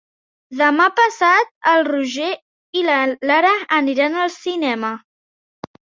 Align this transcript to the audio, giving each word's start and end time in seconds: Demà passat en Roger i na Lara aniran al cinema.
Demà 0.61 0.87
passat 0.99 1.51
en 1.73 1.83
Roger 1.91 2.31
i 2.81 2.85
na 2.91 2.99
Lara 3.33 3.55
aniran 3.81 4.21
al 4.27 4.37
cinema. 4.41 4.97